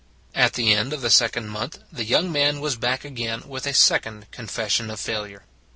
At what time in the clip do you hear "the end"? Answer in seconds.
0.53-0.93